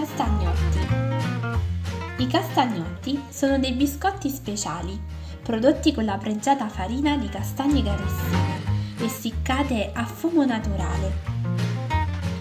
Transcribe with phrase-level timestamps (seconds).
[0.00, 0.78] castagnotti.
[2.16, 4.98] I castagnotti sono dei biscotti speciali,
[5.42, 8.62] prodotti con la pregiata farina di castagne garessine,
[8.98, 11.18] essiccate a fumo naturale.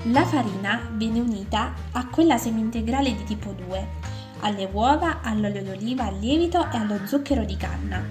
[0.04, 4.08] La farina viene unita a quella semi-integrale di tipo 2
[4.42, 8.02] alle uova, all'olio d'oliva, al lievito e allo zucchero di canna.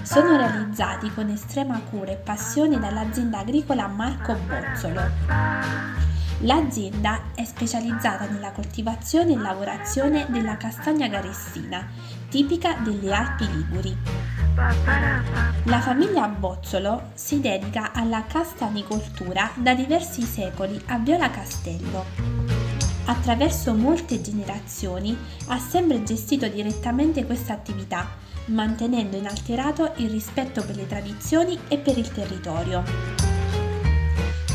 [0.00, 5.02] Sono realizzati con estrema cura e passione dall'azienda agricola Marco Bozzolo.
[6.42, 11.86] L'azienda è specializzata nella coltivazione e lavorazione della castagna garessina,
[12.28, 13.96] tipica delle Alpi Liguri.
[15.64, 22.48] La famiglia Bozzolo si dedica alla castanicoltura da diversi secoli a Viola Castello
[23.08, 28.06] attraverso molte generazioni ha sempre gestito direttamente questa attività,
[28.46, 33.27] mantenendo inalterato il rispetto per le tradizioni e per il territorio.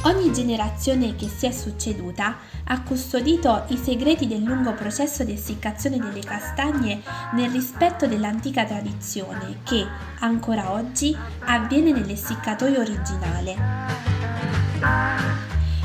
[0.05, 2.35] Ogni generazione che si è succeduta
[2.65, 7.01] ha custodito i segreti del lungo processo di essiccazione delle castagne
[7.33, 9.87] nel rispetto dell'antica tradizione che,
[10.19, 13.55] ancora oggi, avviene nell'essiccatoio originale.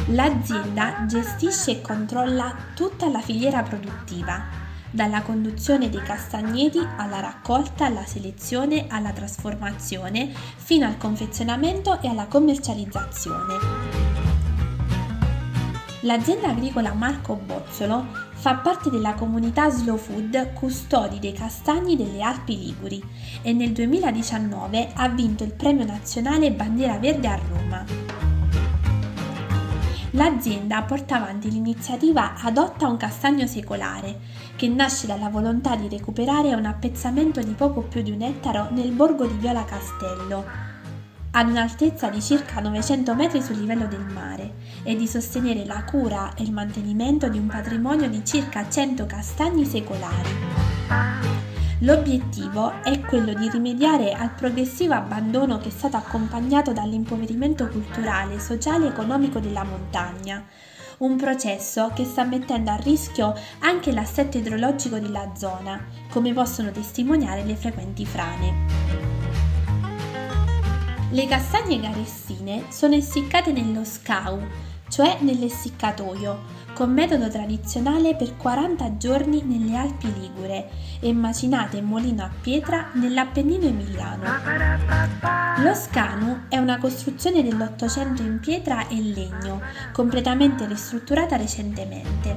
[0.07, 8.05] L'azienda gestisce e controlla tutta la filiera produttiva, dalla conduzione dei castagneti alla raccolta, alla
[8.05, 14.18] selezione, alla trasformazione, fino al confezionamento e alla commercializzazione.
[16.03, 22.57] L'azienda agricola Marco Bozzolo fa parte della comunità Slow Food custodi dei castagni delle Alpi
[22.57, 23.03] Liguri
[23.43, 27.85] e nel 2019 ha vinto il premio nazionale Bandiera Verde a Roma.
[30.13, 34.21] L'azienda porta avanti l'iniziativa Adotta un castagno secolare,
[34.55, 38.93] che nasce dalla volontà di recuperare un appezzamento di poco più di un ettaro nel
[38.93, 40.45] borgo di Viola Castello,
[41.39, 46.35] ad un'altezza di circa 900 metri sul livello del mare, e di sostenere la cura
[46.35, 50.31] e il mantenimento di un patrimonio di circa 100 castagni secolari.
[51.83, 58.87] L'obiettivo è quello di rimediare al progressivo abbandono che è stato accompagnato dall'impoverimento culturale, sociale
[58.87, 60.45] e economico della montagna,
[60.99, 67.45] un processo che sta mettendo a rischio anche l'assetto idrologico della zona, come possono testimoniare
[67.45, 69.08] le frequenti frane.
[71.11, 74.39] Le castagne garessine sono essiccate nello scau,
[74.91, 76.41] cioè nell'essiccatoio,
[76.75, 80.69] con metodo tradizionale per 40 giorni nelle Alpi Ligure
[81.01, 84.25] e macinate in mulino a pietra nell'Appennino emiliano.
[85.63, 92.37] Lo Scanu è una costruzione dell'Ottocento in pietra e legno, completamente ristrutturata recentemente.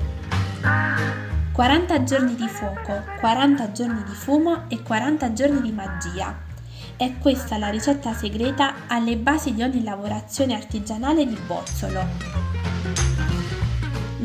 [1.51, 6.49] 40 giorni di fuoco, 40 giorni di fumo e 40 giorni di magia.
[6.97, 12.05] È questa la ricetta segreta alle basi di ogni lavorazione artigianale di Bozzolo.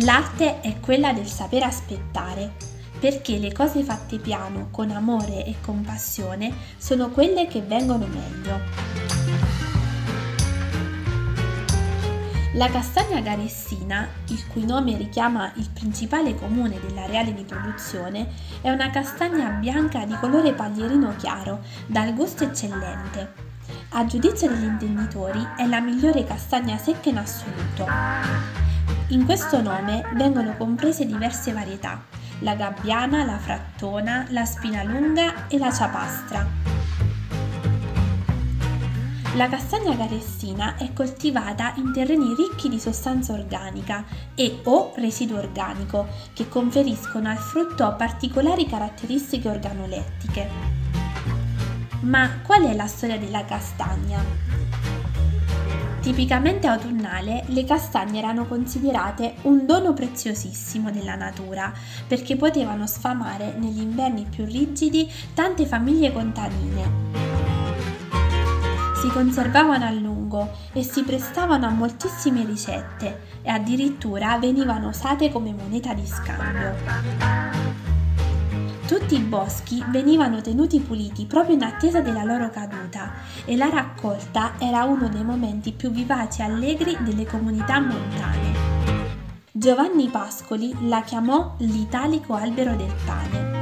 [0.01, 2.53] L'arte è quella del saper aspettare,
[3.01, 9.06] perché le cose fatte piano, con amore e compassione, sono quelle che vengono meglio.
[12.57, 18.29] La castagna garessina, il cui nome richiama il principale comune dell'areale di produzione,
[18.63, 23.35] è una castagna bianca di colore paglierino chiaro, dal gusto eccellente.
[23.91, 27.87] A giudizio degli intenditori è la migliore castagna secca in assoluto.
[29.09, 32.03] In questo nome vengono comprese diverse varietà,
[32.39, 36.66] la gabbiana, la frattona, la spina lunga e la ciapastra.
[39.37, 44.03] La castagna garessina è coltivata in terreni ricchi di sostanza organica
[44.35, 50.49] e o residuo organico che conferiscono al frutto particolari caratteristiche organolettiche.
[52.01, 54.25] Ma qual è la storia della castagna?
[56.01, 61.71] Tipicamente autunnale, le castagne erano considerate un dono preziosissimo della natura
[62.07, 67.26] perché potevano sfamare negli inverni più rigidi tante famiglie contadine
[69.07, 75.55] si conservavano a lungo e si prestavano a moltissime ricette e addirittura venivano usate come
[75.55, 76.75] moneta di scambio.
[78.85, 83.13] Tutti i boschi venivano tenuti puliti proprio in attesa della loro caduta
[83.45, 88.65] e la raccolta era uno dei momenti più vivaci e allegri delle comunità montane.
[89.53, 93.56] Giovanni Pascoli la chiamò l'italico albero del pane.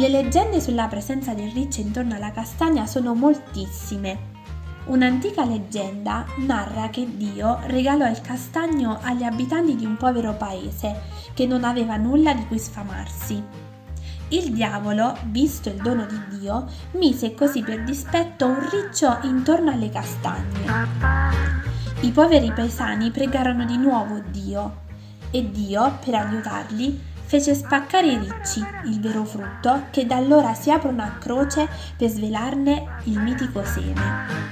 [0.00, 4.28] Le leggende sulla presenza del riccio intorno alla castagna sono moltissime.
[4.86, 11.02] Un'antica leggenda narra che Dio regalò il castagno agli abitanti di un povero paese
[11.34, 13.44] che non aveva nulla di cui sfamarsi.
[14.28, 19.90] Il diavolo, visto il dono di Dio, mise così per dispetto un riccio intorno alle
[19.90, 20.88] castagne.
[22.00, 24.88] I poveri paesani pregarono di nuovo Dio
[25.30, 30.68] e Dio, per aiutarli, fece spaccare i ricci, il vero frutto, che da allora si
[30.72, 34.48] aprono a croce per svelarne il mitico seme.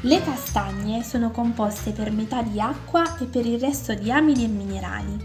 [0.00, 4.48] Le castagne sono composte per metà di acqua e per il resto di amidi e
[4.48, 5.22] minerali.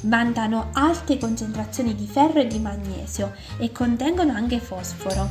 [0.00, 5.30] Vantano alte concentrazioni di ferro e di magnesio e contengono anche fosforo.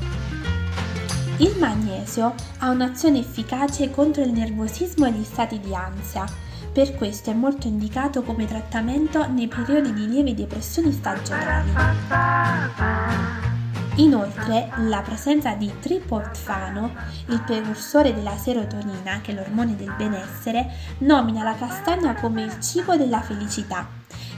[1.39, 6.50] Il magnesio ha un'azione efficace contro il nervosismo e gli stati di ansia.
[6.73, 11.69] Per questo è molto indicato come trattamento nei periodi di lievi depressioni stagionali.
[13.95, 16.95] Inoltre, la presenza di triptorfano,
[17.27, 22.95] il precursore della serotonina, che è l'ormone del benessere, nomina la castagna come il cibo
[22.95, 23.89] della felicità,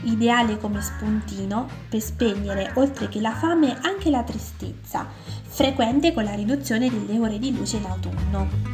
[0.02, 5.06] ideale come spuntino per spegnere, oltre che la fame, anche la tristezza,
[5.44, 8.73] frequente con la riduzione delle ore di luce in autunno.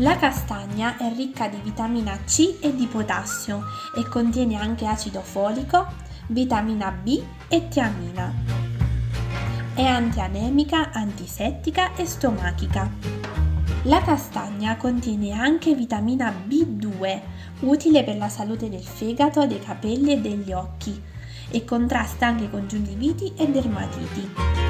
[0.00, 3.62] La castagna è ricca di vitamina C e di potassio
[3.96, 5.86] e contiene anche acido folico,
[6.26, 8.30] vitamina B e tiamina.
[9.72, 12.90] È antianemica, antisettica e stomachica.
[13.84, 17.20] La castagna contiene anche vitamina B2,
[17.60, 21.02] utile per la salute del fegato, dei capelli e degli occhi,
[21.48, 24.65] e contrasta anche congiungiviti e dermatiti.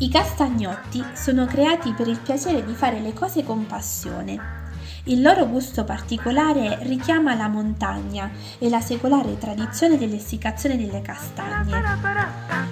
[0.00, 4.58] I castagnotti sono creati per il piacere di fare le cose con passione
[5.04, 11.80] il loro gusto particolare richiama la montagna e la secolare tradizione dell'essiccazione delle castagne.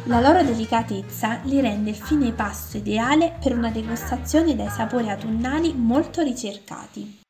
[0.05, 5.73] La loro delicatezza li rende il fine pasto ideale per una degustazione dai sapori autunnali
[5.75, 7.28] molto ricercati.